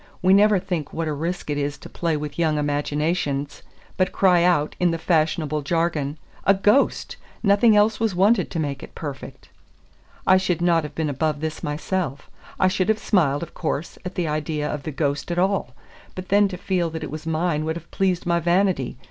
We 0.23 0.33
never 0.33 0.57
think 0.57 0.91
what 0.93 1.07
a 1.07 1.13
risk 1.13 1.51
it 1.51 1.59
is 1.59 1.77
to 1.77 1.87
play 1.87 2.17
with 2.17 2.39
young 2.39 2.57
imaginations, 2.57 3.61
but 3.97 4.11
cry 4.11 4.41
out, 4.43 4.75
in 4.79 4.89
the 4.89 4.97
fashionable 4.97 5.61
jargon, 5.61 6.17
"A 6.43 6.55
ghost! 6.55 7.17
nothing 7.43 7.75
else 7.75 7.99
was 7.99 8.15
wanted 8.15 8.49
to 8.49 8.59
make 8.59 8.81
it 8.81 8.95
perfect." 8.95 9.49
I 10.25 10.37
should 10.37 10.59
not 10.59 10.83
have 10.83 10.95
been 10.95 11.07
above 11.07 11.39
this 11.39 11.61
myself. 11.61 12.31
I 12.59 12.67
should 12.67 12.89
have 12.89 12.97
smiled, 12.97 13.43
of 13.43 13.53
course, 13.53 13.99
at 14.03 14.15
the 14.15 14.27
idea 14.27 14.67
of 14.67 14.81
the 14.81 14.91
ghost 14.91 15.29
at 15.29 15.37
all, 15.37 15.75
but 16.15 16.29
then 16.29 16.47
to 16.47 16.57
feel 16.57 16.89
that 16.89 17.03
it 17.03 17.11
was 17.11 17.27
mine 17.27 17.63
would 17.65 17.75
have 17.75 17.91
pleased 17.91 18.25
my 18.25 18.39
vanity. 18.39 18.97